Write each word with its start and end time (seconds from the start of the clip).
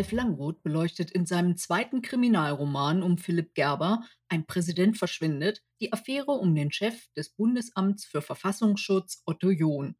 Ralf 0.00 0.12
Langroth 0.12 0.62
beleuchtet 0.62 1.10
in 1.10 1.26
seinem 1.26 1.58
zweiten 1.58 2.00
Kriminalroman 2.00 3.02
um 3.02 3.18
Philipp 3.18 3.52
Gerber 3.52 4.02
Ein 4.28 4.46
Präsident 4.46 4.96
verschwindet 4.96 5.62
die 5.82 5.92
Affäre 5.92 6.30
um 6.30 6.54
den 6.54 6.72
Chef 6.72 7.12
des 7.12 7.28
Bundesamts 7.28 8.06
für 8.06 8.22
Verfassungsschutz 8.22 9.22
Otto 9.26 9.50
John. 9.50 9.96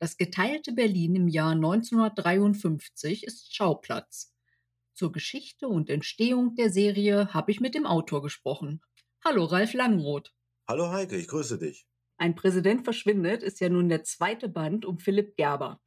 Das 0.00 0.18
geteilte 0.18 0.72
Berlin 0.72 1.16
im 1.16 1.28
Jahr 1.28 1.52
1953 1.52 3.24
ist 3.24 3.56
Schauplatz. 3.56 4.34
Zur 4.92 5.12
Geschichte 5.12 5.66
und 5.66 5.88
Entstehung 5.88 6.54
der 6.54 6.68
Serie 6.68 7.32
habe 7.32 7.50
ich 7.50 7.58
mit 7.58 7.74
dem 7.74 7.86
Autor 7.86 8.20
gesprochen. 8.20 8.82
Hallo 9.24 9.46
Ralf 9.46 9.72
Langroth. 9.72 10.30
Hallo 10.68 10.90
Heike, 10.90 11.16
ich 11.16 11.26
grüße 11.26 11.58
dich. 11.58 11.86
Ein 12.18 12.34
Präsident 12.34 12.84
verschwindet 12.84 13.42
ist 13.42 13.60
ja 13.60 13.70
nun 13.70 13.88
der 13.88 14.04
zweite 14.04 14.50
Band 14.50 14.84
um 14.84 14.98
Philipp 14.98 15.36
Gerber. 15.36 15.80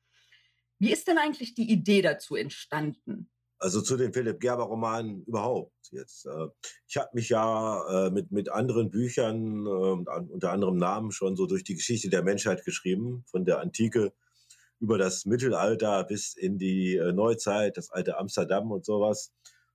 Wie 0.79 0.91
ist 0.91 1.07
denn 1.07 1.19
eigentlich 1.19 1.53
die 1.53 1.69
Idee 1.71 2.01
dazu 2.01 2.35
entstanden? 2.35 3.29
Also 3.61 3.79
zu 3.79 3.95
den 3.95 4.11
Philipp 4.11 4.39
Gerber 4.39 4.63
Romanen 4.63 5.23
überhaupt 5.25 5.71
jetzt. 5.91 6.25
Äh, 6.25 6.47
ich 6.87 6.97
habe 6.97 7.09
mich 7.13 7.29
ja 7.29 8.07
äh, 8.07 8.09
mit, 8.09 8.31
mit 8.31 8.49
anderen 8.49 8.89
Büchern, 8.89 9.67
äh, 9.67 9.69
unter 9.69 10.51
anderem 10.51 10.77
Namen, 10.77 11.11
schon 11.11 11.35
so 11.35 11.45
durch 11.45 11.63
die 11.63 11.75
Geschichte 11.75 12.09
der 12.09 12.23
Menschheit 12.23 12.65
geschrieben, 12.65 13.23
von 13.29 13.45
der 13.45 13.59
Antike 13.59 14.13
über 14.79 14.97
das 14.97 15.25
Mittelalter 15.27 16.03
bis 16.05 16.33
in 16.33 16.57
die 16.57 16.99
Neuzeit, 17.13 17.77
das 17.77 17.91
alte 17.91 18.17
Amsterdam 18.17 18.71
und 18.71 18.83
sowas. 18.83 19.31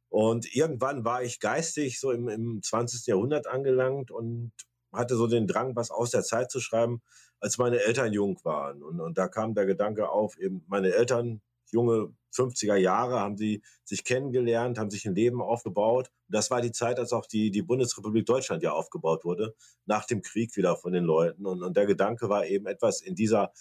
Und 0.09 0.53
irgendwann 0.53 1.05
war 1.05 1.23
ich 1.23 1.39
geistig 1.39 2.01
so 2.01 2.11
im, 2.11 2.29
im 2.29 2.61
20. 2.61 3.07
Jahrhundert 3.07 3.47
angelangt 3.47 4.11
und 4.11 4.51
hatte 4.93 5.15
so 5.15 5.29
den 5.29 5.47
Drang, 5.47 5.77
was 5.77 5.93
aus 5.93 6.11
der 6.11 6.25
Zeit 6.25 6.51
zu 6.51 6.59
schreiben, 6.59 7.03
als 7.39 7.57
meine 7.59 7.79
Eltern 7.85 8.13
jung 8.13 8.41
waren. 8.43 8.83
Und, 8.83 9.01
und 9.01 9.17
da 9.17 9.29
kam 9.29 9.55
der 9.55 9.67
Gedanke 9.67 10.09
auf, 10.09 10.37
eben 10.39 10.65
meine 10.67 10.93
Eltern, 10.93 11.41
junge 11.73 12.15
50er 12.37 12.77
Jahre, 12.77 13.21
haben 13.21 13.37
sie 13.37 13.63
sich 13.85 14.05
kennengelernt, 14.05 14.79
haben 14.79 14.91
sich 14.91 15.07
ein 15.07 15.15
Leben 15.15 15.41
aufgebaut. 15.41 16.11
Das 16.29 16.51
war 16.51 16.61
die 16.61 16.73
Zeit, 16.73 16.99
als 16.99 17.13
auch 17.13 17.27
die, 17.27 17.51
die 17.51 17.63
Bundesrepublik 17.63 18.27
Deutschland 18.27 18.63
ja 18.63 18.73
aufgebaut 18.73 19.25
wurde, 19.25 19.55
nach 19.87 20.05
dem 20.07 20.23
Krieg 20.23 20.57
wieder 20.57 20.77
von 20.77 20.93
den 20.93 21.05
Leuten. 21.05 21.47
Und, 21.47 21.63
und 21.63 21.77
der 21.77 21.87
Gedanke 21.87 22.29
war 22.29 22.47
eben 22.47 22.67
etwas 22.67 23.01
in 23.01 23.15
dieser 23.15 23.53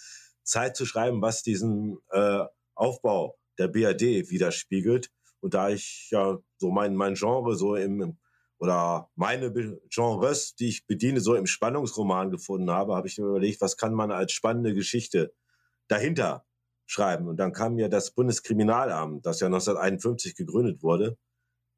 Zeit 0.42 0.76
zu 0.76 0.86
schreiben, 0.86 1.22
was 1.22 1.42
diesen 1.42 1.98
äh, 2.10 2.44
Aufbau 2.74 3.38
der 3.58 3.68
BRD 3.68 4.30
widerspiegelt. 4.30 5.10
Und 5.40 5.54
da 5.54 5.70
ich 5.70 6.08
ja 6.10 6.38
so 6.58 6.70
mein, 6.70 6.94
mein 6.94 7.14
Genre 7.14 7.56
so 7.56 7.76
im, 7.76 8.18
oder 8.58 9.10
meine 9.14 9.52
Genres, 9.88 10.54
die 10.54 10.68
ich 10.68 10.86
bediene, 10.86 11.20
so 11.20 11.34
im 11.34 11.46
Spannungsroman 11.46 12.30
gefunden 12.30 12.70
habe, 12.70 12.94
habe 12.94 13.08
ich 13.08 13.18
mir 13.18 13.26
überlegt, 13.26 13.60
was 13.60 13.76
kann 13.76 13.94
man 13.94 14.10
als 14.10 14.32
spannende 14.32 14.74
Geschichte 14.74 15.34
dahinter 15.88 16.44
schreiben. 16.86 17.28
Und 17.28 17.36
dann 17.36 17.52
kam 17.52 17.74
mir 17.74 17.88
das 17.88 18.12
Bundeskriminalamt, 18.12 19.26
das 19.26 19.40
ja 19.40 19.46
1951 19.46 20.34
gegründet 20.34 20.82
wurde, 20.82 21.16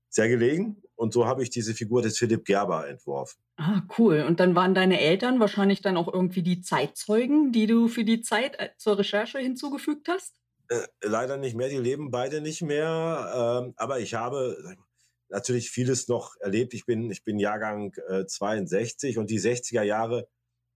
sehr 0.08 0.28
gelegen. 0.28 0.82
Und 0.94 1.12
so 1.12 1.26
habe 1.26 1.42
ich 1.42 1.50
diese 1.50 1.74
Figur 1.74 2.02
des 2.02 2.18
Philipp 2.18 2.44
Gerber 2.44 2.88
entworfen. 2.88 3.40
Ah, 3.56 3.82
cool. 3.98 4.24
Und 4.26 4.40
dann 4.40 4.54
waren 4.54 4.74
deine 4.74 5.00
Eltern 5.00 5.40
wahrscheinlich 5.40 5.80
dann 5.80 5.96
auch 5.96 6.12
irgendwie 6.12 6.42
die 6.42 6.60
Zeitzeugen, 6.60 7.52
die 7.52 7.66
du 7.66 7.88
für 7.88 8.04
die 8.04 8.20
Zeit 8.20 8.58
äh, 8.58 8.70
zur 8.76 8.98
Recherche 8.98 9.38
hinzugefügt 9.38 10.08
hast? 10.08 10.34
Äh, 10.68 10.86
leider 11.02 11.36
nicht 11.36 11.56
mehr, 11.56 11.68
die 11.68 11.78
leben 11.78 12.10
beide 12.10 12.40
nicht 12.40 12.62
mehr. 12.62 13.62
Ähm, 13.64 13.74
aber 13.76 14.00
ich 14.00 14.14
habe 14.14 14.76
natürlich 15.28 15.70
vieles 15.70 16.08
noch 16.08 16.36
erlebt. 16.40 16.74
Ich 16.74 16.84
bin, 16.84 17.10
ich 17.10 17.24
bin 17.24 17.38
Jahrgang 17.38 17.94
äh, 18.08 18.26
62 18.26 19.18
und 19.18 19.30
die 19.30 19.40
60er 19.40 19.82
Jahre 19.82 20.28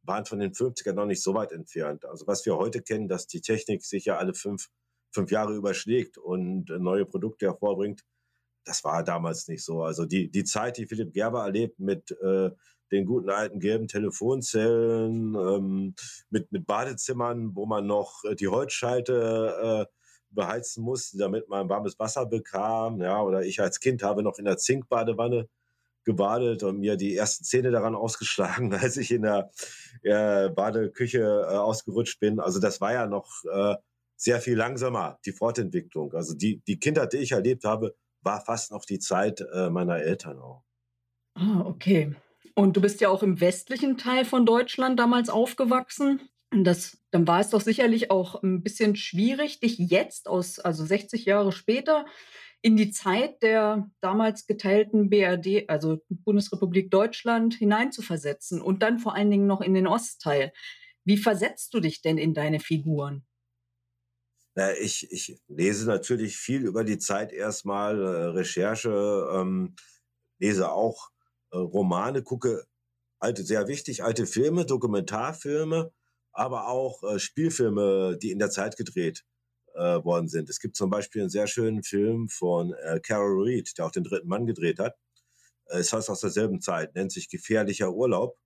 waren 0.03 0.27
von 0.27 0.39
den 0.39 0.53
50er 0.53 0.93
noch 0.93 1.07
nicht 1.07 1.23
so 1.23 1.35
weit 1.35 1.53
entfernt. 1.53 2.05
Also 2.05 2.27
was 2.27 2.45
wir 2.45 2.57
heute 2.57 2.83
kennen, 2.83 3.09
dass 3.09 3.27
die 3.27 3.41
Technik 3.41 3.85
sich 3.85 4.07
ja 4.07 4.19
alle 4.19 4.35
fünf, 4.35 4.69
fünf 5.13 5.31
Jahre 5.31 5.55
überschlägt 5.55 6.19
und 6.19 6.71
äh, 6.71 6.79
neue 6.79 7.07
Produkte 7.07 7.47
hervorbringt, 7.47 8.03
das 8.65 8.85
war 8.85 9.03
damals 9.03 9.49
nicht 9.49 9.65
so. 9.65 9.83
Also 9.83 10.05
die, 10.07 10.31
die 10.31 10.45
Zeit, 10.45 10.77
die 10.77 10.87
Philipp 10.87 11.13
Gerber 11.13 11.45
erlebt 11.45 11.79
mit 11.79 12.11
äh, 12.23 12.51
den 12.93 13.07
guten 13.07 13.31
alten 13.31 13.59
gelben 13.59 13.89
Telefonzellen, 13.89 15.35
ähm, 15.35 15.95
mit, 16.31 16.53
mit 16.53 16.67
Badezimmern, 16.67 17.57
wo 17.57 17.67
man 17.67 17.87
noch 17.87 18.23
äh, 18.25 18.35
die 18.35 18.49
Holzschalte 18.49 19.89
äh, 19.89 19.93
beheizen 20.31 20.85
musste, 20.85 21.19
damit 21.19 21.49
man 21.49 21.69
warmes 21.69 21.99
Wasser 21.99 22.27
bekam. 22.27 23.01
Ja, 23.01 23.23
oder 23.23 23.43
ich 23.43 23.61
als 23.61 23.81
Kind 23.81 24.03
habe 24.03 24.23
noch 24.23 24.39
in 24.39 24.45
der 24.45 24.59
Zinkbadewanne 24.59 25.49
gebadet 26.05 26.63
und 26.63 26.79
mir 26.79 26.97
die 26.97 27.17
ersten 27.17 27.45
Zähne 27.45 27.71
daran 27.71 27.95
ausgeschlagen, 27.95 28.73
als 28.75 28.97
ich 28.97 29.11
in 29.11 29.23
der 29.23 29.51
äh, 30.03 30.49
Badeküche 30.51 31.21
äh, 31.21 31.57
ausgerutscht 31.57 32.21
bin. 32.21 32.41
Also 32.41 32.61
das 32.61 32.81
war 32.81 32.93
ja 32.93 33.07
noch 33.07 33.45
äh, 33.45 33.75
sehr 34.17 34.41
viel 34.41 34.57
langsamer, 34.57 35.19
die 35.25 35.33
Fortentwicklung. 35.33 36.13
Also 36.15 36.35
die, 36.35 36.63
die 36.67 36.79
Kindheit, 36.79 37.13
die 37.13 37.19
ich 37.19 37.33
erlebt 37.33 37.65
habe, 37.65 37.95
war 38.21 38.41
fast 38.41 38.71
noch 38.71 38.85
die 38.85 38.99
Zeit 38.99 39.45
äh, 39.53 39.69
meiner 39.69 39.99
Eltern 39.99 40.39
auch. 40.39 40.63
Ah, 41.35 41.63
okay. 41.65 42.15
Und 42.55 42.77
du 42.77 42.81
bist 42.81 43.01
ja 43.01 43.09
auch 43.09 43.23
im 43.23 43.41
westlichen 43.41 43.97
Teil 43.97 44.25
von 44.25 44.47
Deutschland 44.47 44.99
damals 44.99 45.29
aufgewachsen. 45.31 46.21
Das, 46.51 46.99
dann 47.11 47.27
war 47.27 47.41
es 47.41 47.51
doch 47.51 47.63
sicherlich 47.63 48.11
auch 48.11 48.43
ein 48.43 48.63
bisschen 48.63 48.95
schwierig, 48.95 49.61
dich 49.61 49.79
jetzt 49.79 50.29
aus, 50.29 50.59
also 50.59 50.85
60 50.85 51.25
Jahre 51.25 51.51
später, 51.51 52.05
in 52.63 52.77
die 52.77 52.93
Zeit 52.93 53.43
der 53.43 53.91
damals 54.01 54.47
geteilten 54.47 55.11
BRD, 55.11 55.69
also 55.69 56.01
Bundesrepublik 56.09 56.91
Deutschland, 56.91 57.55
hineinzuversetzen 57.55 58.63
und 58.63 58.83
dann 58.83 59.01
vor 59.01 59.17
allen 59.17 59.31
Dingen 59.31 59.49
noch 59.49 59.61
in 59.61 59.75
den 59.75 59.89
Ostteil. 59.89 60.53
Wie 61.05 61.19
versetzt 61.19 61.75
du 61.75 61.81
dich 61.81 62.03
denn 62.03 62.19
in 62.19 62.35
deine 62.35 62.61
Figuren? 62.61 63.27
Na, 64.55 64.73
ich, 64.77 65.11
ich 65.11 65.41
lese 65.49 65.87
natürlich 65.87 66.37
viel 66.37 66.65
über 66.65 66.85
die 66.85 66.99
Zeit 66.99 67.33
erstmal, 67.33 68.01
äh, 68.01 68.25
Recherche, 68.27 69.29
ähm, 69.35 69.75
lese 70.39 70.71
auch 70.71 71.11
äh, 71.51 71.57
Romane, 71.57 72.23
gucke 72.23 72.65
alte, 73.19 73.45
sehr 73.45 73.67
wichtig, 73.67 74.05
alte 74.05 74.27
Filme, 74.27 74.67
Dokumentarfilme, 74.67 75.93
aber 76.33 76.69
auch 76.69 77.03
äh, 77.03 77.19
Spielfilme, 77.19 78.19
die 78.21 78.31
in 78.31 78.39
der 78.39 78.51
Zeit 78.51 78.77
gedreht 78.77 79.25
äh, 79.75 80.05
worden 80.05 80.29
sind. 80.29 80.49
Es 80.51 80.61
gibt 80.61 80.77
zum 80.77 80.91
Beispiel 80.91 81.23
einen 81.23 81.31
sehr 81.31 81.47
schönen 81.47 81.83
Film 81.83 82.29
von 82.29 82.73
äh, 82.73 83.01
Carol 83.01 83.43
Reed, 83.43 83.77
der 83.79 83.87
auch 83.87 83.91
den 83.91 84.05
dritten 84.05 84.29
Mann 84.29 84.47
gedreht 84.47 84.79
hat. 84.79 84.97
Äh, 85.67 85.79
es 85.79 85.93
heißt 85.93 86.11
aus 86.11 86.21
derselben 86.21 86.61
Zeit, 86.61 86.95
nennt 86.95 87.13
sich 87.13 87.29
Gefährlicher 87.29 87.93
Urlaub. 87.93 88.37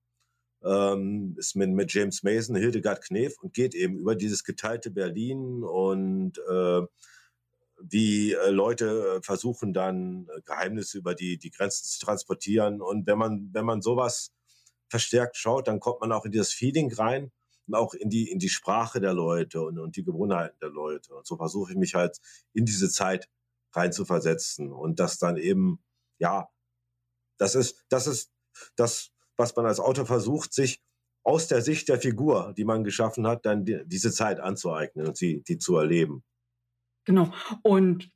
Ähm, 0.64 1.36
ist 1.38 1.54
mit, 1.54 1.70
mit 1.70 1.92
James 1.92 2.22
Mason, 2.22 2.56
Hildegard 2.56 3.04
Knef 3.04 3.34
und 3.40 3.54
geht 3.54 3.74
eben 3.74 3.98
über 3.98 4.16
dieses 4.16 4.42
geteilte 4.42 4.90
Berlin 4.90 5.62
und 5.62 6.38
äh, 6.38 6.82
wie 7.78 8.32
äh, 8.32 8.50
Leute 8.50 9.20
versuchen 9.22 9.74
dann 9.74 10.28
äh, 10.34 10.40
Geheimnisse 10.44 10.98
über 10.98 11.14
die, 11.14 11.38
die 11.38 11.50
Grenzen 11.50 11.84
zu 11.84 12.00
transportieren. 12.04 12.80
Und 12.80 13.06
wenn 13.06 13.18
man, 13.18 13.50
wenn 13.52 13.66
man 13.66 13.82
sowas 13.82 14.32
verstärkt 14.88 15.36
schaut, 15.36 15.68
dann 15.68 15.78
kommt 15.78 16.00
man 16.00 16.12
auch 16.12 16.24
in 16.24 16.32
dieses 16.32 16.52
Feeling 16.52 16.92
rein 16.92 17.30
und 17.66 17.74
auch 17.74 17.94
in 17.94 18.10
die, 18.10 18.30
in 18.30 18.38
die 18.38 18.48
Sprache 18.48 19.00
der 19.00 19.14
Leute 19.14 19.62
und, 19.62 19.78
und 19.78 19.96
die 19.96 20.04
Gewohnheiten 20.04 20.56
der 20.60 20.70
Leute. 20.70 21.14
Und 21.14 21.26
so 21.26 21.36
versuche 21.36 21.72
ich 21.72 21.78
mich 21.78 21.94
halt 21.94 22.18
in 22.52 22.64
diese 22.64 22.90
Zeit 22.90 23.28
reinzuversetzen 23.72 24.72
und 24.72 25.00
das 25.00 25.18
dann 25.18 25.36
eben, 25.36 25.82
ja, 26.18 26.48
das 27.38 27.54
ist, 27.54 27.84
das 27.88 28.06
ist 28.06 28.32
das, 28.76 29.10
was 29.36 29.54
man 29.56 29.66
als 29.66 29.80
Autor 29.80 30.06
versucht, 30.06 30.52
sich 30.52 30.82
aus 31.22 31.48
der 31.48 31.60
Sicht 31.60 31.88
der 31.88 32.00
Figur, 32.00 32.54
die 32.56 32.64
man 32.64 32.84
geschaffen 32.84 33.26
hat, 33.26 33.44
dann 33.44 33.64
die, 33.64 33.82
diese 33.84 34.12
Zeit 34.12 34.40
anzueignen 34.40 35.08
und 35.08 35.16
sie, 35.16 35.42
die 35.42 35.58
zu 35.58 35.76
erleben. 35.76 36.24
Genau. 37.04 37.32
Und 37.62 38.10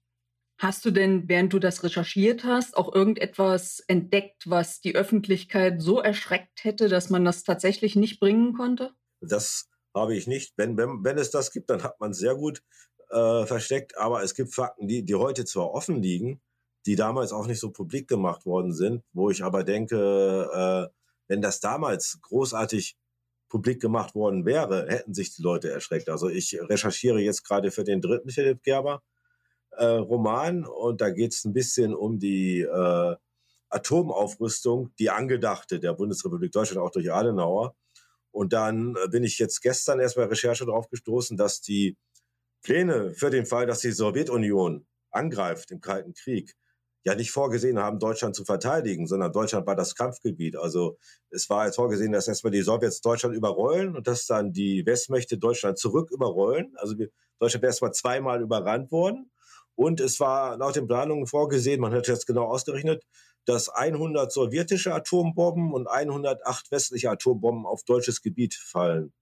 Hast 0.61 0.85
du 0.85 0.91
denn, 0.91 1.27
während 1.27 1.55
du 1.55 1.59
das 1.59 1.83
recherchiert 1.85 2.45
hast, 2.45 2.77
auch 2.77 2.95
irgendetwas 2.95 3.81
entdeckt, 3.89 4.43
was 4.45 4.83
die 4.83 4.95
Öffentlichkeit 4.95 5.81
so 5.81 6.01
erschreckt 6.01 6.65
hätte, 6.65 6.91
dass 6.91 7.09
man 7.09 7.25
das 7.25 7.45
tatsächlich 7.45 7.97
nicht 7.97 8.21
bringen 8.21 8.53
konnte? 8.53 8.93
Das 9.21 9.69
habe 9.95 10.15
ich 10.15 10.27
nicht. 10.27 10.53
Wenn, 10.57 10.77
wenn, 10.77 11.05
wenn 11.05 11.19
es 11.19 11.31
das 11.31 11.51
gibt, 11.51 11.71
dann 11.71 11.83
hat 11.83 12.01
man 12.01 12.13
es 12.13 12.19
sehr 12.19 12.35
gut 12.35 12.63
äh, 13.11 13.47
versteckt. 13.47 13.97
Aber 13.99 14.23
es 14.23 14.35
gibt 14.35 14.55
Fakten, 14.55 14.89
die, 14.89 15.05
die 15.05 15.15
heute 15.15 15.45
zwar 15.45 15.73
offen 15.73 16.03
liegen, 16.03 16.41
die 16.87 16.97
damals 16.97 17.33
auch 17.33 17.47
nicht 17.47 17.61
so 17.61 17.71
publik 17.71 18.09
gemacht 18.09 18.47
worden 18.47 18.73
sind, 18.73 19.03
wo 19.13 19.31
ich 19.31 19.45
aber 19.45 19.65
denke, 19.65 20.91
äh, 20.91 20.95
wenn 21.29 21.43
das 21.43 21.61
damals 21.61 22.19
großartig 22.23 22.97
publik 23.49 23.81
gemacht 23.81 24.15
worden 24.15 24.47
wäre, 24.47 24.87
hätten 24.89 25.13
sich 25.13 25.35
die 25.35 25.43
Leute 25.43 25.71
erschreckt. 25.71 26.09
Also 26.09 26.29
ich 26.29 26.59
recherchiere 26.61 27.21
jetzt 27.21 27.45
gerade 27.45 27.71
für 27.71 27.85
den 27.85 28.01
dritten 28.01 28.31
Philipp 28.31 28.63
Gerber 28.63 29.03
äh, 29.73 29.85
Roman 29.85 30.65
und 30.65 31.01
da 31.01 31.11
geht 31.11 31.33
es 31.33 31.45
ein 31.45 31.53
bisschen 31.53 31.95
um 31.95 32.19
die 32.19 32.61
äh, 32.61 33.17
Atomaufrüstung, 33.69 34.93
die 34.99 35.11
angedachte 35.11 35.81
der 35.81 35.95
Bundesrepublik 35.95 36.53
Deutschland 36.53 36.81
auch 36.81 36.91
durch 36.91 37.13
Adenauer. 37.13 37.75
Und 38.33 38.53
dann 38.53 38.97
äh, 38.97 39.09
bin 39.09 39.25
ich 39.25 39.39
jetzt 39.39 39.61
gestern 39.63 40.01
erst 40.01 40.17
bei 40.17 40.25
Recherche 40.25 40.67
darauf 40.67 40.89
gestoßen, 40.89 41.37
dass 41.37 41.61
die 41.61 41.97
Pläne 42.63 43.13
für 43.15 43.31
den 43.31 43.47
Fall, 43.47 43.67
dass 43.67 43.81
die 43.81 43.93
Sowjetunion 43.93 44.87
angreift 45.11 45.71
im 45.71 45.81
Kalten 45.81 46.15
Krieg, 46.15 46.55
ja 47.05 47.15
nicht 47.15 47.31
vorgesehen 47.31 47.79
haben, 47.79 47.99
Deutschland 47.99 48.37
zu 48.37 48.45
verteidigen, 48.45 49.07
sondern 49.07 49.33
Deutschland 49.33 49.67
war 49.67 49.77
das 49.77 49.95
Kampfgebiet. 49.95 50.57
Also 50.57 50.99
es 51.31 51.49
war 51.49 51.67
jetzt 51.67 51.77
vorgesehen, 51.77 52.13
dass 52.13 52.29
erstmal 52.29 52.51
die 52.51 52.63
Sowjets 52.63 53.01
Deutschland 53.01 53.35
überrollen 53.35 53.97
und 53.97 54.07
dass 54.07 54.27
dann 54.27 54.53
die 54.53 54.85
Westmächte 54.85 55.39
Deutschland 55.39 55.79
zurück 55.79 56.11
überrollen. 56.11 56.75
Also 56.77 56.95
Deutschland 57.39 57.63
wäre 57.63 57.71
erstmal 57.71 57.93
zweimal 57.93 58.43
überrannt 58.43 58.93
worden 58.93 59.31
Und 59.75 60.01
es 60.01 60.21
war 60.21 60.59
laut 60.59 60.77
den 60.77 60.87
Planungen 60.87 61.27
vorgesehen, 61.27 61.81
man 61.81 61.93
hat 61.95 62.07
jetzt 62.07 62.27
genau 62.27 62.45
ausgerechnet, 62.45 63.03
dass 63.51 63.69
100 63.69 64.33
sowjetische 64.33 64.95
Atombomben 64.95 65.73
und 65.73 65.89
108 65.89 66.71
westliche 66.71 67.11
Atombomben 67.11 67.67
auf 67.67 67.83
deutsches 67.83 68.23
Gebiet 68.23 68.55
fallen. 68.55 69.13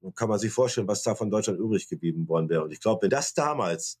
Nun 0.00 0.14
kann 0.14 0.28
man 0.28 0.38
sich 0.38 0.52
vorstellen, 0.52 0.88
was 0.88 1.02
da 1.02 1.14
von 1.14 1.30
Deutschland 1.30 1.58
übrig 1.58 1.88
geblieben 1.88 2.28
worden 2.28 2.48
wäre. 2.48 2.64
Und 2.64 2.72
ich 2.72 2.80
glaube, 2.80 3.02
wenn 3.02 3.10
das 3.10 3.34
damals, 3.34 4.00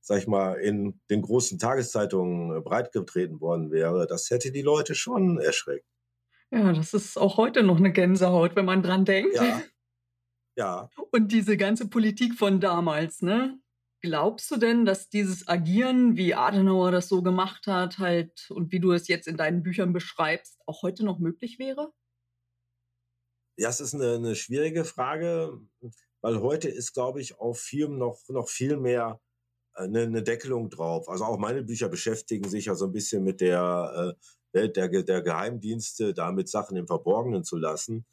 sag 0.00 0.18
ich 0.18 0.26
mal, 0.26 0.54
in 0.54 1.00
den 1.08 1.22
großen 1.22 1.58
Tageszeitungen 1.58 2.62
breitgetreten 2.62 3.40
worden 3.40 3.70
wäre, 3.70 4.06
das 4.06 4.28
hätte 4.30 4.52
die 4.52 4.62
Leute 4.62 4.94
schon 4.94 5.38
erschreckt. 5.38 5.86
Ja, 6.50 6.72
das 6.72 6.92
ist 6.94 7.16
auch 7.16 7.36
heute 7.36 7.62
noch 7.62 7.78
eine 7.78 7.92
Gänsehaut, 7.92 8.54
wenn 8.56 8.64
man 8.64 8.82
dran 8.82 9.04
denkt. 9.04 9.34
Ja. 9.34 9.62
Ja. 10.56 10.90
Und 11.12 11.32
diese 11.32 11.56
ganze 11.56 11.88
Politik 11.88 12.34
von 12.34 12.60
damals, 12.60 13.22
ne? 13.22 13.58
Glaubst 14.02 14.50
du 14.50 14.56
denn, 14.56 14.86
dass 14.86 15.10
dieses 15.10 15.46
Agieren, 15.46 16.16
wie 16.16 16.34
Adenauer 16.34 16.90
das 16.90 17.08
so 17.08 17.22
gemacht 17.22 17.66
hat, 17.66 17.98
halt 17.98 18.50
und 18.50 18.72
wie 18.72 18.80
du 18.80 18.92
es 18.92 19.08
jetzt 19.08 19.28
in 19.28 19.36
deinen 19.36 19.62
Büchern 19.62 19.92
beschreibst, 19.92 20.58
auch 20.64 20.82
heute 20.82 21.04
noch 21.04 21.18
möglich 21.18 21.58
wäre? 21.58 21.92
Ja, 23.58 23.68
es 23.68 23.80
ist 23.80 23.94
eine, 23.94 24.14
eine 24.14 24.36
schwierige 24.36 24.84
Frage, 24.84 25.60
weil 26.22 26.40
heute 26.40 26.70
ist, 26.70 26.94
glaube 26.94 27.20
ich, 27.20 27.38
auf 27.38 27.60
Firmen 27.60 27.98
noch, 27.98 28.18
noch 28.28 28.48
viel 28.48 28.78
mehr 28.78 29.20
eine, 29.74 30.02
eine, 30.02 30.22
Deckelung 30.22 30.70
drauf. 30.70 31.10
Also 31.10 31.24
auch 31.24 31.38
meine 31.38 31.62
Bücher 31.62 31.90
beschäftigen 31.90 32.48
sich 32.48 32.66
ja 32.66 32.74
so 32.74 32.86
ein 32.86 32.92
bisschen 32.92 33.22
mit 33.22 33.42
der 33.42 34.16
äh, 34.16 34.58
Welt 34.58 34.76
der, 34.76 34.88
der 34.88 35.20
Geheimdienste, 35.20 36.14
damit 36.14 36.48
Sachen 36.48 36.78
im 36.78 36.86
Verborgenen 36.86 37.44
zu 37.44 37.58
lassen. 37.58 38.06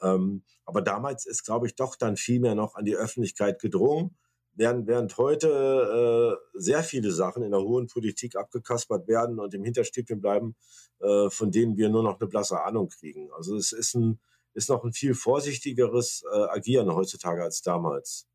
Ähm, 0.00 0.42
aber 0.64 0.80
damals 0.80 1.26
ist, 1.26 1.44
glaube 1.44 1.66
ich, 1.66 1.76
doch 1.76 1.96
dann 1.96 2.16
viel 2.16 2.40
mehr 2.40 2.54
noch 2.54 2.74
an 2.76 2.86
die 2.86 2.96
Öffentlichkeit 2.96 3.60
gedrungen 3.60 4.16
während, 4.54 4.86
während 4.86 5.16
heute 5.18 6.38
äh, 6.54 6.58
sehr 6.58 6.82
viele 6.82 7.10
Sachen 7.10 7.42
in 7.42 7.50
der 7.50 7.60
hohen 7.60 7.86
Politik 7.86 8.36
abgekaspert 8.36 9.08
werden 9.08 9.38
und 9.38 9.54
im 9.54 9.64
Hinterstübchen 9.64 10.20
bleiben, 10.20 10.54
äh, 11.00 11.30
von 11.30 11.50
denen 11.50 11.76
wir 11.76 11.88
nur 11.88 12.02
noch 12.02 12.20
eine 12.20 12.28
blasse 12.28 12.62
Ahnung 12.62 12.88
kriegen. 12.88 13.30
Also 13.32 13.56
es 13.56 13.72
ist, 13.72 13.94
ein, 13.94 14.20
ist 14.54 14.68
noch 14.70 14.84
ein 14.84 14.92
viel 14.92 15.14
vorsichtigeres 15.14 16.24
äh, 16.32 16.36
Agieren 16.50 16.94
heutzutage 16.94 17.42
als 17.42 17.62
damals. 17.62 18.26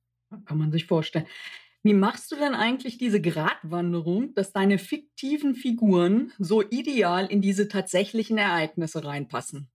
Kann 0.46 0.58
man 0.58 0.72
sich 0.72 0.86
vorstellen. 0.86 1.28
Wie 1.82 1.94
machst 1.94 2.32
du 2.32 2.36
denn 2.36 2.56
eigentlich 2.56 2.98
diese 2.98 3.22
Gratwanderung, 3.22 4.34
dass 4.34 4.52
deine 4.52 4.80
fiktiven 4.80 5.56
Figuren 5.56 6.34
so 6.38 6.62
ideal 6.62 7.26
in 7.28 7.42
diese 7.42 7.70
tatsächlichen 7.70 8.38
Ereignisse 8.38 9.06
reinpassen? 9.06 9.70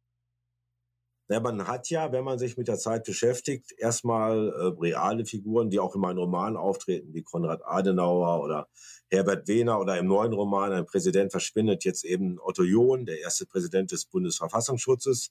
Ja, 1.28 1.40
man 1.40 1.66
hat 1.66 1.88
ja, 1.88 2.12
wenn 2.12 2.22
man 2.22 2.38
sich 2.38 2.58
mit 2.58 2.68
der 2.68 2.76
Zeit 2.76 3.04
beschäftigt, 3.04 3.72
erstmal 3.78 4.50
äh, 4.50 4.80
reale 4.80 5.24
Figuren, 5.24 5.70
die 5.70 5.80
auch 5.80 5.94
in 5.94 6.02
meinen 6.02 6.18
Romanen 6.18 6.58
auftreten, 6.58 7.14
wie 7.14 7.22
Konrad 7.22 7.62
Adenauer 7.64 8.42
oder 8.42 8.68
Herbert 9.08 9.48
Wehner 9.48 9.80
oder 9.80 9.98
im 9.98 10.06
neuen 10.06 10.34
Roman 10.34 10.72
Ein 10.72 10.84
Präsident 10.84 11.32
verschwindet 11.32 11.84
jetzt 11.84 12.04
eben 12.04 12.38
Otto 12.40 12.62
John, 12.62 13.06
der 13.06 13.20
erste 13.20 13.46
Präsident 13.46 13.90
des 13.92 14.04
Bundesverfassungsschutzes, 14.04 15.30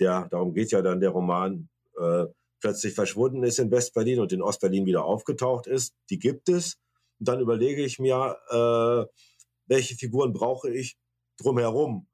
der, 0.00 0.28
darum 0.30 0.52
geht 0.52 0.72
ja 0.72 0.82
dann 0.82 1.00
der 1.00 1.10
Roman, 1.10 1.68
äh, 1.96 2.26
plötzlich 2.60 2.94
verschwunden 2.94 3.42
ist 3.44 3.58
in 3.58 3.70
Westberlin 3.70 4.20
und 4.20 4.32
in 4.32 4.42
Ostberlin 4.42 4.86
wieder 4.86 5.04
aufgetaucht 5.04 5.66
ist. 5.66 5.94
Die 6.10 6.18
gibt 6.18 6.48
es. 6.48 6.78
Und 7.18 7.28
dann 7.28 7.40
überlege 7.40 7.84
ich 7.84 7.98
mir, 7.98 8.36
äh, 8.50 9.06
welche 9.66 9.94
Figuren 9.94 10.32
brauche 10.32 10.70
ich 10.70 10.98
drumherum, 11.38 12.06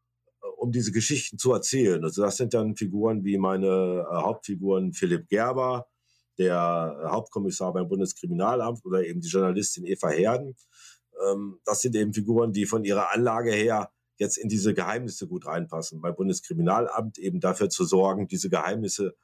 um 0.67 0.73
diese 0.73 0.91
Geschichten 0.91 1.39
zu 1.39 1.53
erzählen. 1.53 2.03
Also 2.03 2.23
das 2.23 2.37
sind 2.37 2.53
dann 2.53 2.75
Figuren 2.75 3.25
wie 3.25 3.39
meine 3.39 4.05
äh, 4.11 4.15
Hauptfiguren 4.17 4.93
Philipp 4.93 5.29
Gerber, 5.29 5.87
der 6.39 7.01
äh, 7.05 7.09
Hauptkommissar 7.09 7.73
beim 7.73 7.89
Bundeskriminalamt 7.89 8.85
oder 8.85 9.07
eben 9.07 9.21
die 9.21 9.29
Journalistin 9.29 9.87
Eva 9.87 10.09
Herden. 10.09 10.57
Ähm, 11.25 11.61
das 11.65 11.83
sind 11.83 11.95
eben 11.95 12.13
Figuren, 12.13 12.53
die 12.53 12.67
von 12.67 12.85
ihrer 12.85 13.15
Anlage 13.15 13.53
her 13.53 13.93
jetzt 14.17 14.39
in 14.39 14.49
diese 14.49 14.75
Geheimnisse 14.75 15.29
gut 15.29 15.47
reinpassen. 15.47 16.01
Beim 16.01 16.17
Bundeskriminalamt 16.17 17.19
eben 17.19 17.39
dafür 17.39 17.69
zu 17.69 17.85
sorgen, 17.85 18.27
diese 18.27 18.51
Geheimnisse 18.51 19.15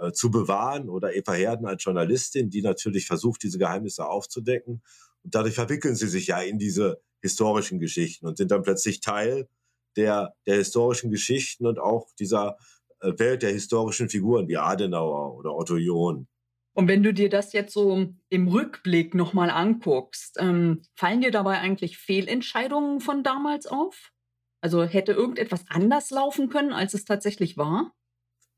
äh, 0.00 0.10
zu 0.10 0.32
bewahren 0.32 0.88
oder 0.88 1.14
Eva 1.14 1.32
Herden 1.32 1.66
als 1.66 1.84
Journalistin, 1.84 2.50
die 2.50 2.62
natürlich 2.62 3.06
versucht, 3.06 3.44
diese 3.44 3.58
Geheimnisse 3.58 4.04
aufzudecken. 4.08 4.82
Und 5.22 5.34
dadurch 5.36 5.54
verwickeln 5.54 5.94
sie 5.94 6.08
sich 6.08 6.26
ja 6.26 6.40
in 6.40 6.58
diese 6.58 7.00
historischen 7.20 7.78
Geschichten 7.78 8.26
und 8.26 8.36
sind 8.36 8.50
dann 8.50 8.62
plötzlich 8.62 9.00
Teil 9.00 9.48
der, 9.96 10.34
der 10.46 10.56
historischen 10.56 11.10
Geschichten 11.10 11.66
und 11.66 11.78
auch 11.78 12.08
dieser 12.18 12.56
äh, 13.00 13.12
Welt 13.18 13.42
der 13.42 13.50
historischen 13.50 14.08
Figuren 14.08 14.48
wie 14.48 14.56
Adenauer 14.56 15.34
oder 15.34 15.54
Otto 15.54 15.76
John. 15.76 16.28
Und 16.74 16.88
wenn 16.88 17.02
du 17.02 17.12
dir 17.12 17.28
das 17.28 17.52
jetzt 17.52 17.74
so 17.74 18.14
im 18.30 18.48
Rückblick 18.48 19.14
nochmal 19.14 19.50
anguckst, 19.50 20.36
ähm, 20.38 20.82
fallen 20.94 21.20
dir 21.20 21.30
dabei 21.30 21.58
eigentlich 21.58 21.98
Fehlentscheidungen 21.98 23.00
von 23.00 23.22
damals 23.22 23.66
auf? 23.66 24.10
Also 24.62 24.84
hätte 24.84 25.12
irgendetwas 25.12 25.64
anders 25.68 26.10
laufen 26.10 26.48
können, 26.48 26.72
als 26.72 26.94
es 26.94 27.04
tatsächlich 27.04 27.58
war? 27.58 27.92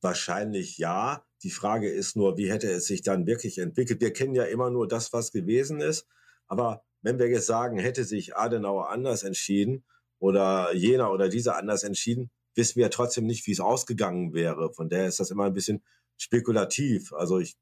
Wahrscheinlich 0.00 0.78
ja. 0.78 1.25
Die 1.42 1.50
Frage 1.50 1.90
ist 1.90 2.14
nur, 2.14 2.36
wie 2.36 2.50
hätte 2.50 2.70
es 2.70 2.86
sich 2.86 3.02
dann 3.02 3.26
wirklich 3.26 3.58
entwickelt? 3.58 4.00
Wir 4.00 4.12
kennen 4.12 4.34
ja 4.34 4.44
immer 4.44 4.70
nur 4.70 4.86
das, 4.86 5.12
was 5.12 5.32
gewesen 5.32 5.81
ist. 5.81 6.06
Aber 6.46 6.84
wenn 7.02 7.19
wir 7.19 7.28
jetzt 7.28 7.46
sagen, 7.46 7.78
hätte 7.78 8.04
sich 8.04 8.36
Adenauer 8.36 8.90
anders 8.90 9.25
entschieden, 9.25 9.84
oder 10.25 10.75
jener 10.75 11.12
oder 11.12 11.29
dieser 11.29 11.56
anders 11.56 11.82
entschieden, 11.82 12.31
wissen 12.55 12.76
wir 12.76 12.85
ja 12.85 12.88
trotzdem 12.88 13.26
nicht, 13.26 13.47
wie 13.47 13.53
es 13.53 13.61
ausgegangen 13.61 14.32
wäre. 14.32 14.73
Von 14.73 14.88
daher 14.88 15.06
ist 15.06 15.21
das 15.21 15.31
immer 15.31 15.44
ein 15.44 15.53
bisschen 15.53 15.85
spekulativ. 16.17 17.12
Also 17.12 17.41
ich, 17.41 17.56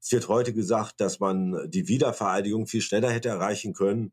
es 0.00 0.10
wird 0.10 0.26
heute 0.26 0.52
gesagt, 0.52 1.00
dass 1.00 1.20
man 1.20 1.70
die 1.70 1.86
Wiedervereidigung 1.86 2.66
viel 2.66 2.80
schneller 2.80 3.10
hätte 3.10 3.28
erreichen 3.28 3.72
können, 3.72 4.12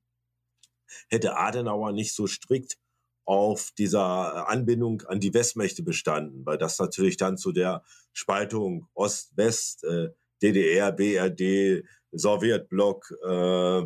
hätte 1.09 1.35
Adenauer 1.35 1.93
nicht 1.93 2.13
so 2.13 2.27
strikt 2.27 2.77
auf 3.25 3.71
dieser 3.75 4.49
Anbindung 4.49 5.01
an 5.07 5.19
die 5.19 5.33
Westmächte 5.33 5.81
bestanden, 5.81 6.45
weil 6.45 6.59
das 6.59 6.77
natürlich 6.77 7.17
dann 7.17 7.39
zu 7.39 7.53
der 7.53 7.83
Spaltung 8.13 8.87
Ost-West, 8.93 9.83
äh, 9.83 10.09
DDR, 10.43 10.91
BRD, 10.91 11.83
Sowjetblock, 12.11 13.15
äh, 13.23 13.27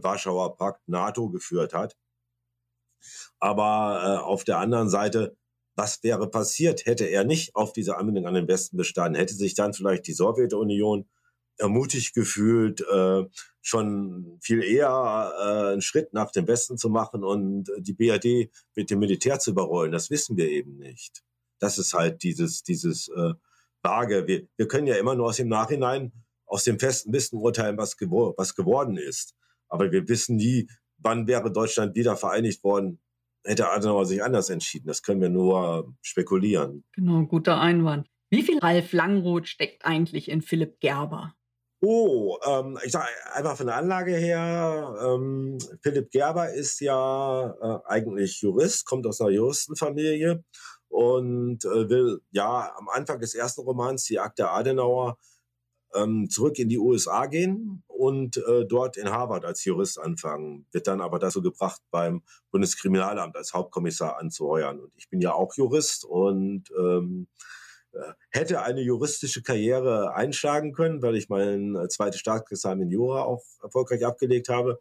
Warschauer 0.03 0.57
Pakt, 0.57 0.89
NATO 0.89 1.29
geführt 1.29 1.73
hat. 1.73 1.95
Aber 3.39 4.01
äh, 4.03 4.23
auf 4.23 4.43
der 4.43 4.59
anderen 4.59 4.89
Seite, 4.89 5.35
was 5.75 6.03
wäre 6.03 6.29
passiert, 6.29 6.85
hätte 6.85 7.05
er 7.05 7.23
nicht 7.23 7.55
auf 7.55 7.73
diese 7.73 7.97
Anbindung 7.97 8.27
an 8.27 8.33
den 8.33 8.47
Westen 8.47 8.77
bestanden? 8.77 9.19
Hätte 9.19 9.33
sich 9.33 9.55
dann 9.55 9.73
vielleicht 9.73 10.07
die 10.07 10.13
Sowjetunion 10.13 11.07
ermutigt 11.57 12.13
gefühlt, 12.13 12.81
äh, 12.81 13.23
schon 13.61 14.37
viel 14.41 14.63
eher 14.63 15.33
äh, 15.37 15.71
einen 15.73 15.81
Schritt 15.81 16.13
nach 16.13 16.31
dem 16.31 16.47
Westen 16.47 16.77
zu 16.77 16.89
machen 16.89 17.23
und 17.23 17.69
die 17.77 17.93
BRD 17.93 18.49
mit 18.75 18.89
dem 18.89 18.99
Militär 18.99 19.39
zu 19.39 19.51
überrollen? 19.51 19.91
Das 19.91 20.09
wissen 20.09 20.37
wir 20.37 20.49
eben 20.49 20.77
nicht. 20.77 21.21
Das 21.59 21.77
ist 21.77 21.93
halt 21.93 22.23
dieses, 22.23 22.63
dieses 22.63 23.09
äh, 23.09 23.33
vage. 23.81 24.27
Wir, 24.27 24.47
wir 24.57 24.67
können 24.67 24.87
ja 24.87 24.95
immer 24.95 25.15
nur 25.15 25.27
aus 25.27 25.37
dem 25.37 25.49
Nachhinein, 25.49 26.13
aus 26.45 26.63
dem 26.63 26.79
festen 26.79 27.13
Wissen 27.13 27.37
urteilen, 27.37 27.77
was, 27.77 27.97
gewor 27.97 28.33
was 28.37 28.55
geworden 28.55 28.97
ist. 28.97 29.35
Aber 29.67 29.91
wir 29.91 30.07
wissen 30.07 30.37
nie, 30.37 30.67
wann 31.01 31.27
wäre 31.27 31.51
Deutschland 31.51 31.95
wieder 31.95 32.15
vereinigt 32.15 32.63
worden, 32.63 32.99
hätte 33.43 33.69
Adenauer 33.69 34.05
sich 34.05 34.23
anders 34.23 34.49
entschieden. 34.49 34.87
Das 34.87 35.03
können 35.03 35.21
wir 35.21 35.29
nur 35.29 35.93
spekulieren. 36.01 36.83
Genau, 36.93 37.23
guter 37.25 37.59
Einwand. 37.59 38.07
Wie 38.29 38.43
viel 38.43 38.59
Ralf 38.59 38.93
Langroth 38.93 39.47
steckt 39.47 39.85
eigentlich 39.85 40.29
in 40.29 40.41
Philipp 40.41 40.79
Gerber? 40.79 41.35
Oh, 41.81 42.37
ähm, 42.45 42.77
ich 42.83 42.91
sage 42.91 43.07
einfach 43.33 43.55
von 43.55 43.67
der 43.67 43.77
Anlage 43.77 44.13
her, 44.13 44.95
ähm, 45.01 45.57
Philipp 45.81 46.11
Gerber 46.11 46.53
ist 46.53 46.81
ja 46.81 47.55
äh, 47.61 47.79
eigentlich 47.85 48.41
Jurist, 48.41 48.85
kommt 48.85 49.07
aus 49.07 49.21
einer 49.21 49.29
Juristenfamilie 49.29 50.43
und 50.89 51.63
äh, 51.63 51.89
will 51.89 52.19
ja 52.31 52.75
am 52.75 52.89
Anfang 52.89 53.21
des 53.21 53.33
ersten 53.33 53.61
Romans, 53.61 54.03
die 54.03 54.19
Akte 54.19 54.49
Adenauer, 54.49 55.17
ähm, 55.95 56.29
zurück 56.29 56.59
in 56.59 56.69
die 56.69 56.77
USA 56.77 57.25
gehen 57.25 57.83
und 57.87 58.37
äh, 58.37 58.65
dort 58.65 58.97
in 58.97 59.09
Harvard 59.09 59.45
als 59.45 59.63
Jurist 59.65 59.99
anfangen, 59.99 60.65
wird 60.71 60.87
dann 60.87 61.01
aber 61.01 61.19
dazu 61.19 61.41
gebracht, 61.41 61.81
beim 61.91 62.23
Bundeskriminalamt 62.51 63.35
als 63.35 63.53
Hauptkommissar 63.53 64.17
anzuheuern. 64.19 64.79
Und 64.79 64.91
ich 64.95 65.09
bin 65.09 65.21
ja 65.21 65.33
auch 65.33 65.55
Jurist 65.55 66.05
und 66.05 66.65
ähm, 66.77 67.27
äh, 67.93 68.13
hätte 68.29 68.61
eine 68.61 68.81
juristische 68.81 69.41
Karriere 69.41 70.13
einschlagen 70.13 70.73
können, 70.73 71.01
weil 71.01 71.15
ich 71.15 71.29
mein 71.29 71.77
zweites 71.89 72.19
Staatsexamen 72.19 72.83
in 72.83 72.91
Jura 72.91 73.23
auch 73.23 73.43
erfolgreich 73.61 74.05
abgelegt 74.05 74.49
habe 74.49 74.79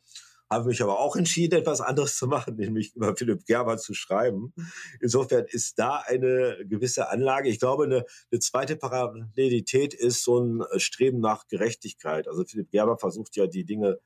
habe 0.51 0.69
mich 0.69 0.83
aber 0.83 0.99
auch 0.99 1.17
entschieden, 1.17 1.59
etwas 1.59 1.81
anderes 1.81 2.17
zu 2.17 2.27
machen, 2.27 2.57
nämlich 2.57 2.95
über 2.95 3.15
Philipp 3.17 3.45
Gerber 3.45 3.77
zu 3.79 3.95
schreiben. 3.95 4.53
Insofern 5.01 5.45
ist 5.47 5.79
da 5.79 6.03
eine 6.07 6.59
gewisse 6.67 7.11
Anlage. 7.11 7.49
Ich 7.49 7.59
glaube, 7.59 7.85
eine, 7.85 8.05
eine 8.31 8.41
zweite 8.41 8.77
Parallelität 8.77 9.95
ist 9.95 10.25
so 10.25 10.41
ein 10.41 10.63
äh, 10.63 10.79
Streben 10.79 11.21
nach 11.21 11.47
Gerechtigkeit. 11.49 12.29
Also 12.29 12.45
Philipp 12.45 12.71
Gerber 12.71 12.99
versucht 12.99 13.37
ja, 13.37 13.47
die 13.47 13.65
Dinge 13.65 13.99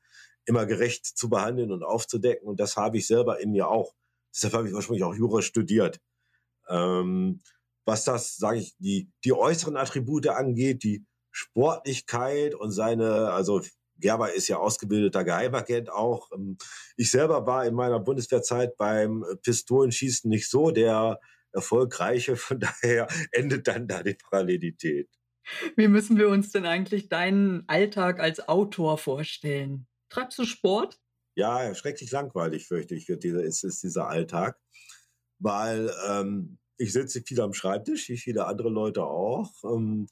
immer 0.45 0.65
gerecht 0.65 1.05
zu 1.05 1.29
behandeln 1.29 1.71
und 1.71 1.83
aufzudecken. 1.83 2.47
Und 2.47 2.59
das 2.59 2.75
habe 2.75 2.97
ich 2.97 3.07
selber 3.07 3.39
in 3.39 3.51
mir 3.51 3.69
auch. 3.69 3.93
Deshalb 4.35 4.53
habe 4.53 4.67
ich 4.67 4.73
ursprünglich 4.73 5.03
auch 5.03 5.15
Jura 5.15 5.41
studiert. 5.41 5.99
Ähm, 6.67 7.41
was 7.85 8.03
das, 8.03 8.37
sage 8.37 8.59
ich, 8.59 8.75
die, 8.77 9.09
die 9.23 9.33
äußeren 9.33 9.77
Attribute 9.77 10.27
angeht, 10.27 10.83
die 10.83 11.05
Sportlichkeit 11.31 12.55
und 12.55 12.71
seine, 12.71 13.31
also 13.31 13.61
Gerber 13.99 14.33
ist 14.33 14.47
ja 14.47 14.57
ausgebildeter 14.57 15.23
Geheimagent 15.23 15.91
auch. 15.91 16.31
Ähm, 16.33 16.57
ich 16.97 17.11
selber 17.11 17.45
war 17.45 17.65
in 17.65 17.73
meiner 17.73 17.99
Bundeswehrzeit 17.99 18.77
beim 18.77 19.25
Pistolenschießen 19.43 20.29
nicht 20.29 20.49
so 20.49 20.71
der 20.71 21.19
erfolgreiche, 21.51 22.35
von 22.37 22.59
daher 22.59 23.07
endet 23.31 23.67
dann 23.67 23.87
da 23.87 24.03
die 24.03 24.15
Parallelität. 24.15 25.09
Wie 25.75 25.87
müssen 25.87 26.17
wir 26.17 26.29
uns 26.29 26.51
denn 26.51 26.65
eigentlich 26.65 27.09
deinen 27.09 27.63
Alltag 27.67 28.19
als 28.19 28.47
Autor 28.47 28.97
vorstellen? 28.97 29.87
Treibst 30.09 30.39
du 30.39 30.45
Sport? 30.45 30.99
Ja, 31.35 31.73
schrecklich 31.75 32.11
langweilig, 32.11 32.67
fürchte 32.67 32.95
ich, 32.95 33.09
wird 33.09 33.23
dieser, 33.23 33.43
ist, 33.43 33.63
ist 33.63 33.83
dieser 33.83 34.07
Alltag. 34.07 34.57
Weil 35.39 35.91
ähm, 36.07 36.59
ich 36.77 36.93
sitze 36.93 37.21
viel 37.21 37.41
am 37.41 37.53
Schreibtisch, 37.53 38.07
wie 38.09 38.17
viele 38.17 38.45
andere 38.45 38.69
Leute 38.69 39.03
auch. 39.03 39.51
Ähm, 39.63 40.07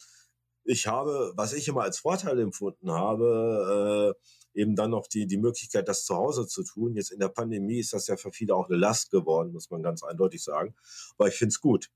ich 0.71 0.87
habe, 0.87 1.33
was 1.35 1.53
ich 1.53 1.67
immer 1.67 1.81
als 1.83 1.99
Vorteil 1.99 2.39
empfunden 2.39 2.91
habe, 2.91 4.15
äh, 4.55 4.59
eben 4.59 4.75
dann 4.75 4.91
noch 4.91 5.07
die, 5.07 5.27
die 5.27 5.37
Möglichkeit, 5.37 5.87
das 5.87 6.05
zu 6.05 6.15
Hause 6.15 6.47
zu 6.47 6.63
tun. 6.63 6.95
Jetzt 6.95 7.11
in 7.11 7.19
der 7.19 7.27
Pandemie 7.27 7.79
ist 7.79 7.93
das 7.93 8.07
ja 8.07 8.15
für 8.15 8.31
viele 8.31 8.55
auch 8.55 8.69
eine 8.69 8.77
Last 8.77 9.11
geworden, 9.11 9.51
muss 9.51 9.69
man 9.69 9.83
ganz 9.83 10.03
eindeutig 10.03 10.43
sagen. 10.43 10.73
Aber 11.17 11.27
ich 11.27 11.35
finde 11.35 11.49
es 11.49 11.59
gut, 11.59 11.89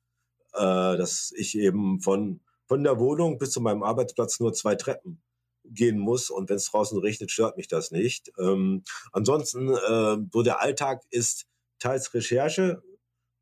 äh, 0.53 0.57
dass 0.59 1.31
ich 1.35 1.57
eben 1.57 2.01
von, 2.01 2.41
von 2.67 2.83
der 2.83 2.99
Wohnung 2.99 3.37
bis 3.37 3.51
zu 3.51 3.61
meinem 3.61 3.83
Arbeitsplatz 3.83 4.39
nur 4.39 4.53
zwei 4.53 4.75
Treppen 4.75 5.21
gehen 5.63 5.97
muss 5.97 6.29
und 6.29 6.49
wenn 6.49 6.57
es 6.57 6.69
draußen 6.69 6.99
regnet, 6.99 7.31
stört 7.31 7.57
mich 7.57 7.67
das 7.67 7.91
nicht. 7.91 8.31
Ähm, 8.37 8.83
ansonsten, 9.13 9.69
äh, 9.69 10.17
so 10.31 10.43
der 10.43 10.61
Alltag 10.61 11.03
ist 11.09 11.45
teils 11.79 12.13
Recherche, 12.13 12.83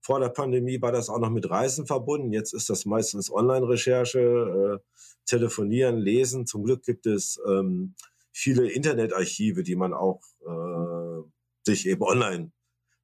vor 0.03 0.19
der 0.19 0.29
Pandemie 0.29 0.81
war 0.81 0.91
das 0.91 1.10
auch 1.10 1.19
noch 1.19 1.29
mit 1.29 1.50
Reisen 1.50 1.88
verbunden. 1.88 2.33
Jetzt 2.33 2.53
ist 2.53 2.69
das 2.69 2.86
meistens 2.86 3.31
Online-Recherche, 3.31 4.79
äh, 4.79 5.00
Telefonieren, 5.25 5.98
Lesen. 5.98 6.45
Zum 6.45 6.65
Glück 6.65 6.83
gibt 6.83 7.05
es 7.05 7.39
ähm, 7.48 7.95
viele 8.33 8.69
Internetarchive, 8.69 9.63
die 9.63 9.77
man 9.77 9.93
auch 9.93 10.19
äh, 10.41 11.24
sich 11.65 11.88
eben 11.88 12.01
online 12.01 12.51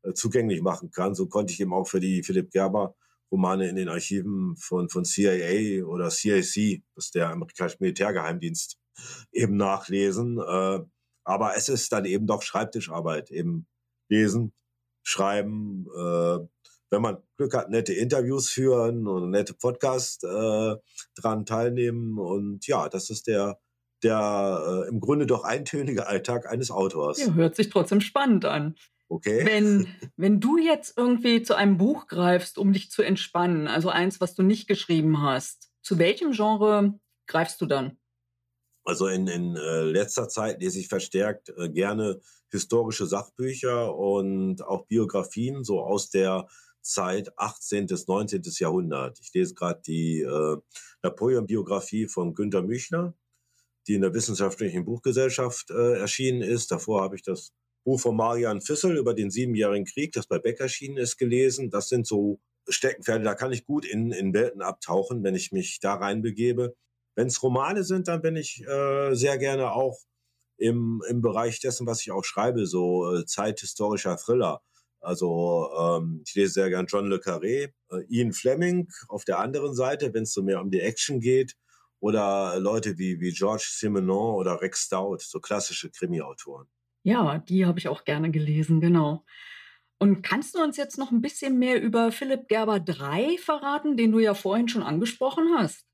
äh, 0.04 0.12
zugänglich 0.12 0.62
machen 0.62 0.92
kann. 0.92 1.16
So 1.16 1.28
konnte 1.28 1.54
ich 1.54 1.62
eben 1.62 1.74
auch 1.74 1.88
für 1.88 2.02
die 2.02 2.22
Philipp 2.22 2.52
Gerber 2.52 2.96
Romane 3.32 3.70
in 3.70 3.78
den 3.78 3.90
Archiven 3.90 4.58
von, 4.58 4.90
von 4.90 5.06
CIA 5.06 5.86
oder 5.86 6.10
CIC, 6.10 6.84
das 6.96 7.06
ist 7.06 7.16
der 7.16 7.30
amerikanische 7.30 7.78
Militärgeheimdienst, 7.80 8.78
eben 9.32 9.56
nachlesen. 9.56 10.40
Äh, 10.40 10.80
aber 11.24 11.56
es 11.56 11.70
ist 11.70 11.92
dann 11.92 12.06
eben 12.06 12.28
doch 12.28 12.42
Schreibtischarbeit, 12.42 13.30
eben 13.32 13.68
lesen, 14.10 14.52
schreiben, 15.04 15.86
äh, 15.96 16.40
wenn 16.90 17.02
man 17.02 17.18
Glück 17.38 17.54
hat, 17.54 17.70
nette 17.70 17.94
Interviews 17.94 18.50
führen 18.50 19.08
und 19.08 19.30
nette 19.30 19.54
Podcasts 19.54 20.24
äh, 20.24 20.76
dran 21.16 21.46
teilnehmen. 21.46 22.18
Und 22.18 22.66
ja, 22.68 22.90
das 22.90 23.10
ist 23.10 23.28
der, 23.28 23.60
der 24.04 24.86
äh, 24.86 24.90
im 24.90 25.00
Grunde 25.00 25.26
doch 25.26 25.44
eintönige 25.44 26.08
Alltag 26.08 26.48
eines 26.48 26.72
Autors. 26.72 27.20
Ja, 27.20 27.34
hört 27.34 27.56
sich 27.56 27.70
trotzdem 27.70 28.02
spannend 28.02 28.46
an. 28.46 28.76
Okay. 29.08 29.46
Wenn, 29.46 29.88
wenn 30.18 30.40
du 30.40 30.58
jetzt 30.58 30.98
irgendwie 30.98 31.42
zu 31.42 31.56
einem 31.56 31.78
Buch 31.78 32.08
greifst, 32.08 32.58
um 32.58 32.74
dich 32.74 32.92
zu 32.92 33.02
entspannen, 33.02 33.68
also 33.68 33.90
eins, 33.90 34.22
was 34.22 34.36
du 34.36 34.44
nicht 34.44 34.68
geschrieben 34.68 35.22
hast, 35.22 35.72
zu 35.82 35.98
welchem 35.98 36.32
Genre 36.32 37.00
greifst 37.28 37.62
du 37.62 37.66
dann? 37.66 37.98
Also 38.84 39.08
in, 39.08 39.28
in 39.28 39.56
äh, 39.56 39.84
letzter 39.84 40.30
Zeit 40.30 40.62
lese 40.62 40.80
ich 40.80 40.88
verstärkt 40.88 41.54
äh, 41.58 41.70
gerne 41.70 42.22
historische 42.50 43.06
Sachbücher 43.06 43.96
und 43.96 44.64
auch 44.64 44.88
Biografien, 44.88 45.64
so 45.64 45.82
aus 45.82 46.10
der 46.10 46.48
Zeit 46.82 47.38
18. 47.38 47.88
bis 47.88 48.08
19. 48.08 48.42
Jahrhundert. 48.60 49.20
Ich 49.22 49.34
lese 49.34 49.54
gerade 49.54 49.82
die 49.86 50.22
äh, 50.22 50.58
Napoleon-Biografie 51.04 52.08
von 52.08 52.34
Günter 52.34 52.62
Müchner, 52.62 53.14
die 53.88 53.96
in 53.96 54.02
der 54.02 54.14
Wissenschaftlichen 54.14 54.86
Buchgesellschaft 54.86 55.72
äh, 55.72 56.00
erschienen 56.00 56.42
ist. 56.42 56.72
Davor 56.72 57.02
habe 57.02 57.16
ich 57.16 57.24
das 57.24 57.54
Buch 57.84 58.00
von 58.00 58.16
Marian 58.16 58.62
Fissel 58.62 58.98
über 58.98 59.14
den 59.14 59.32
Siebenjährigen 59.32 59.86
Krieg, 59.86 60.12
das 60.12 60.28
bei 60.28 60.40
Beck 60.40 60.60
erschienen 60.60 60.98
ist, 60.98 61.18
gelesen. 61.18 61.70
Das 61.70 61.90
sind 61.90 62.06
so 62.06 62.40
Steckenpferde, 62.68 63.24
da 63.24 63.36
kann 63.36 63.52
ich 63.52 63.66
gut 63.66 63.86
in, 63.86 64.12
in 64.12 64.34
Welten 64.34 64.62
abtauchen, 64.62 65.24
wenn 65.24 65.36
ich 65.36 65.52
mich 65.52 65.80
da 65.80 65.96
reinbegebe. 65.96 66.76
Wenn 67.16 67.28
es 67.28 67.42
Romane 67.42 67.84
sind, 67.84 68.08
dann 68.08 68.22
bin 68.22 68.36
ich 68.36 68.64
äh, 68.68 69.14
sehr 69.16 69.38
gerne 69.38 69.72
auch 69.72 69.98
im, 70.58 71.02
im 71.10 71.22
Bereich 71.22 71.60
dessen, 71.60 71.88
was 71.88 72.02
ich 72.02 72.12
auch 72.12 72.24
schreibe, 72.24 72.68
so 72.68 73.16
äh, 73.16 73.26
zeithistorischer 73.26 74.18
Thriller. 74.18 74.62
Also 75.00 75.70
ähm, 75.80 76.24
ich 76.26 76.36
lese 76.36 76.54
sehr 76.54 76.70
gern 76.70 76.86
John 76.88 77.08
le 77.08 77.18
Carré, 77.18 77.72
äh, 77.92 78.04
Ian 78.10 78.34
Fleming 78.34 78.90
auf 79.08 79.26
der 79.26 79.40
anderen 79.40 79.74
Seite, 79.74 80.14
wenn 80.14 80.24
es 80.24 80.34
so 80.34 80.44
mehr 80.44 80.62
um 80.62 80.72
die 80.72 80.82
Action 80.82 81.20
geht, 81.20 81.56
oder 82.00 82.60
Leute 82.60 82.98
wie, 82.98 83.20
wie 83.20 83.32
George 83.32 83.68
Simenon 83.70 84.36
oder 84.36 84.62
Rex 84.62 84.86
Stout, 84.86 85.18
so 85.20 85.40
klassische 85.40 85.90
Krimi-Autoren. 85.90 86.68
Ja, 87.04 87.40
die 87.40 87.66
habe 87.66 87.80
ich 87.80 87.88
auch 87.88 88.04
gerne 88.04 88.32
gelesen, 88.32 88.82
genau. 88.82 89.26
Und 90.00 90.22
kannst 90.22 90.56
du 90.56 90.64
uns 90.64 90.78
jetzt 90.78 90.98
noch 90.98 91.12
ein 91.12 91.22
bisschen 91.22 91.60
mehr 91.60 91.82
über 91.82 92.12
Philipp 92.12 92.48
Gerber 92.48 92.80
3 92.80 93.38
verraten, 93.38 93.98
den 93.98 94.12
du 94.12 94.20
ja 94.20 94.34
vorhin 94.34 94.70
schon 94.70 94.84
angesprochen 94.84 95.50
hast? 95.58 95.86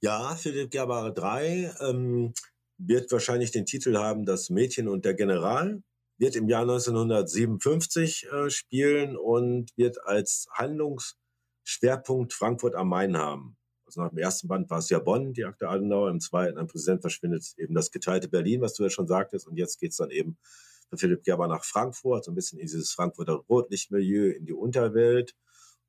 Ja, 0.00 0.34
Philipp 0.36 0.70
Gerber 0.70 1.10
3 1.10 1.74
ähm, 1.80 2.32
wird 2.78 3.12
wahrscheinlich 3.12 3.50
den 3.50 3.66
Titel 3.66 3.96
haben 3.96 4.24
Das 4.24 4.48
Mädchen 4.48 4.88
und 4.88 5.04
der 5.04 5.14
General 5.14 5.82
wird 6.18 6.36
im 6.36 6.48
Jahr 6.48 6.62
1957 6.62 8.26
äh, 8.32 8.50
spielen 8.50 9.16
und 9.16 9.70
wird 9.76 10.02
als 10.04 10.48
Handlungsschwerpunkt 10.52 12.32
Frankfurt 12.32 12.74
am 12.74 12.88
Main 12.88 13.16
haben. 13.16 13.56
Also 13.84 14.02
nach 14.02 14.10
dem 14.10 14.18
ersten 14.18 14.48
Band 14.48 14.68
war 14.68 14.78
es 14.78 14.90
ja 14.90 14.98
Bonn, 14.98 15.32
die 15.32 15.44
Akte 15.44 15.68
Adenauer, 15.68 16.10
im 16.10 16.20
zweiten, 16.20 16.58
ein 16.58 16.66
Präsident 16.66 17.02
verschwindet 17.02 17.54
eben 17.56 17.74
das 17.74 17.90
geteilte 17.90 18.28
Berlin, 18.28 18.60
was 18.60 18.74
du 18.74 18.82
ja 18.82 18.90
schon 18.90 19.06
sagtest, 19.06 19.46
und 19.46 19.56
jetzt 19.56 19.78
geht's 19.78 19.96
dann 19.96 20.10
eben 20.10 20.38
für 20.90 20.98
Philipp 20.98 21.22
Gerber 21.22 21.48
nach 21.48 21.64
Frankfurt, 21.64 22.24
so 22.24 22.32
ein 22.32 22.34
bisschen 22.34 22.58
in 22.58 22.66
dieses 22.66 22.92
Frankfurter 22.92 23.34
Rotlichtmilieu, 23.48 24.30
in 24.30 24.46
die 24.46 24.52
Unterwelt. 24.52 25.34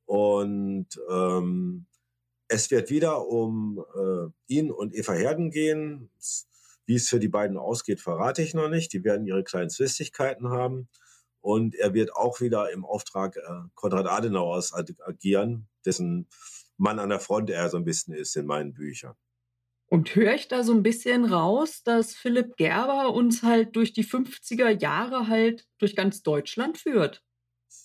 Und 0.06 0.88
ähm, 1.10 1.86
es 2.48 2.72
wird 2.72 2.90
wieder 2.90 3.28
um 3.28 3.84
äh, 3.96 4.30
ihn 4.48 4.72
und 4.72 4.96
Eva 4.96 5.14
Herden 5.14 5.52
gehen. 5.52 6.10
Es 6.18 6.48
wie 6.88 6.96
es 6.96 7.10
für 7.10 7.20
die 7.20 7.28
beiden 7.28 7.58
ausgeht, 7.58 8.02
verrate 8.02 8.42
ich 8.42 8.54
noch 8.54 8.70
nicht. 8.70 8.92
Die 8.94 9.04
werden 9.04 9.28
ihre 9.28 9.44
kleinen 9.44 9.70
Zwistigkeiten 9.70 10.50
haben. 10.50 10.88
Und 11.42 11.76
er 11.76 11.94
wird 11.94 12.16
auch 12.16 12.42
wieder 12.42 12.72
im 12.72 12.84
Auftrag 12.84 13.36
äh, 13.38 13.42
Konrad 13.76 14.08
Adenauers 14.08 14.74
agieren, 14.74 15.68
dessen 15.86 16.28
Mann 16.78 17.00
an 17.00 17.10
der 17.10 17.20
Front 17.20 17.50
er 17.50 17.70
so 17.70 17.78
ein 17.78 17.86
bisschen 17.86 18.14
ist 18.14 18.36
in 18.36 18.46
meinen 18.46 18.74
Büchern. 18.74 19.16
Und 19.90 20.16
höre 20.16 20.34
ich 20.34 20.48
da 20.48 20.64
so 20.64 20.74
ein 20.74 20.84
bisschen 20.84 21.26
raus, 21.26 21.84
dass 21.84 22.14
Philipp 22.14 22.58
Gerber 22.58 23.14
uns 23.14 23.44
halt 23.44 23.76
durch 23.76 23.94
die 23.94 24.04
50er 24.04 24.82
Jahre 24.82 25.28
halt 25.28 25.66
durch 25.78 25.96
ganz 25.96 26.24
Deutschland 26.24 26.78
führt? 26.78 27.24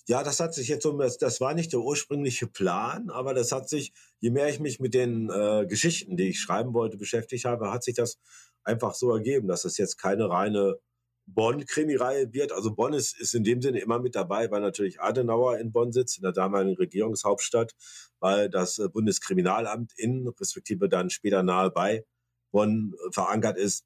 Ja, 0.07 0.23
das 0.23 0.39
hat 0.39 0.53
sich 0.53 0.67
jetzt 0.67 0.83
so, 0.83 0.97
das, 0.97 1.17
das 1.17 1.39
war 1.39 1.53
nicht 1.53 1.71
der 1.71 1.79
ursprüngliche 1.79 2.47
Plan, 2.47 3.09
aber 3.09 3.33
das 3.33 3.51
hat 3.51 3.69
sich, 3.69 3.93
je 4.19 4.31
mehr 4.31 4.49
ich 4.49 4.59
mich 4.59 4.79
mit 4.79 4.93
den 4.93 5.29
äh, 5.29 5.65
Geschichten, 5.65 6.17
die 6.17 6.29
ich 6.29 6.39
schreiben 6.41 6.73
wollte, 6.73 6.97
beschäftigt 6.97 7.45
habe, 7.45 7.71
hat 7.71 7.83
sich 7.83 7.95
das 7.95 8.19
einfach 8.63 8.95
so 8.95 9.11
ergeben, 9.13 9.47
dass 9.47 9.65
es 9.65 9.77
jetzt 9.77 9.97
keine 9.97 10.29
reine 10.29 10.77
Bonn-Krimireihe 11.25 12.33
wird. 12.33 12.51
Also 12.51 12.75
Bonn 12.75 12.93
ist, 12.93 13.19
ist 13.19 13.33
in 13.33 13.43
dem 13.43 13.61
Sinne 13.61 13.79
immer 13.79 13.99
mit 13.99 14.15
dabei, 14.15 14.51
weil 14.51 14.61
natürlich 14.61 14.99
Adenauer 14.99 15.57
in 15.59 15.71
Bonn 15.71 15.91
sitzt, 15.91 16.17
in 16.17 16.23
der 16.23 16.33
damaligen 16.33 16.75
Regierungshauptstadt, 16.75 17.73
weil 18.19 18.49
das 18.49 18.79
äh, 18.79 18.89
Bundeskriminalamt 18.89 19.93
in, 19.97 20.27
respektive 20.27 20.89
dann 20.89 21.09
später 21.09 21.43
nahe 21.43 21.71
bei 21.71 22.05
Bonn 22.51 22.93
äh, 22.93 23.11
verankert 23.11 23.57
ist. 23.57 23.85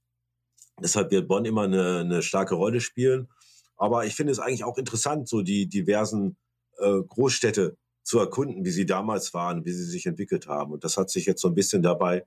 Deshalb 0.82 1.12
wird 1.12 1.28
Bonn 1.28 1.46
immer 1.46 1.64
eine, 1.64 2.00
eine 2.00 2.22
starke 2.22 2.56
Rolle 2.56 2.82
spielen. 2.82 3.30
Aber 3.78 4.06
ich 4.06 4.16
finde 4.16 4.32
es 4.32 4.40
eigentlich 4.40 4.64
auch 4.64 4.78
interessant, 4.78 5.30
so 5.30 5.42
die 5.42 5.68
diversen 5.68 6.38
äh, 6.78 7.02
Großstädte 7.08 7.78
zu 8.04 8.20
erkunden, 8.20 8.66
wie 8.66 8.72
sie 8.72 8.86
damals 8.86 9.34
waren, 9.34 9.66
wie 9.66 9.72
sie 9.72 9.84
sich 9.84 10.06
entwickelt 10.06 10.48
haben. 10.48 10.72
Und 10.72 10.84
das 10.84 10.98
hat 10.98 11.10
sich 11.10 11.26
jetzt 11.26 11.42
so 11.42 11.50
ein 11.50 11.56
bisschen 11.56 11.82
dabei 11.82 12.26